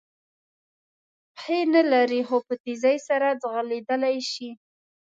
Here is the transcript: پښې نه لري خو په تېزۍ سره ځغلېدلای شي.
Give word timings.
پښې 1.35 1.59
نه 1.73 1.81
لري 1.93 2.21
خو 2.27 2.37
په 2.47 2.53
تېزۍ 2.63 2.97
سره 3.07 3.27
ځغلېدلای 3.41 4.17
شي. 4.31 4.49